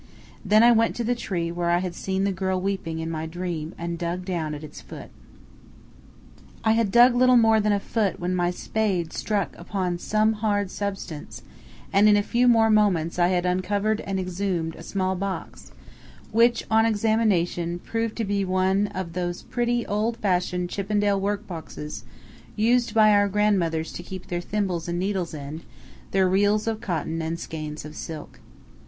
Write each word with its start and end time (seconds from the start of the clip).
Then 0.43 0.63
I 0.63 0.71
went 0.71 0.95
to 0.95 1.03
the 1.03 1.13
tree 1.13 1.51
where 1.51 1.69
I 1.69 1.77
had 1.77 1.93
seen 1.93 2.23
the 2.23 2.31
girl 2.31 2.59
weeping 2.59 2.97
in 2.97 3.11
my 3.11 3.27
dream 3.27 3.75
and 3.77 3.99
dug 3.99 4.25
down 4.25 4.55
at 4.55 4.63
its 4.63 4.81
foot. 4.81 5.11
I 6.63 6.71
had 6.71 6.89
dug 6.91 7.13
little 7.13 7.37
more 7.37 7.59
than 7.59 7.71
a 7.71 7.79
foot 7.79 8.19
when 8.19 8.33
my 8.33 8.49
spade 8.49 9.13
struck 9.13 9.55
upon 9.59 9.99
some 9.99 10.33
hard 10.33 10.71
substance, 10.71 11.43
and 11.93 12.09
in 12.09 12.17
a 12.17 12.23
few 12.23 12.47
more 12.47 12.71
moments 12.71 13.19
I 13.19 13.27
had 13.27 13.45
uncovered 13.45 14.01
and 14.01 14.19
exhumed 14.19 14.73
a 14.75 14.81
small 14.81 15.15
box, 15.15 15.71
which, 16.31 16.63
on 16.71 16.83
examination, 16.83 17.77
proved 17.77 18.15
to 18.15 18.23
be 18.25 18.43
one 18.43 18.87
of 18.87 19.13
those 19.13 19.43
pretty 19.43 19.85
old 19.85 20.17
fashioned 20.17 20.71
Chippendale 20.71 21.21
work 21.21 21.45
boxes 21.45 22.03
used 22.55 22.95
by 22.95 23.11
our 23.11 23.29
grandmothers 23.29 23.93
to 23.93 24.01
keep 24.01 24.29
their 24.29 24.41
thimbles 24.41 24.87
and 24.87 24.97
needles 24.97 25.35
in, 25.35 25.61
their 26.09 26.27
reels 26.27 26.65
of 26.65 26.81
cotton 26.81 27.21
and 27.21 27.39
skeins 27.39 27.85
of 27.85 27.95
silk. 27.95 28.39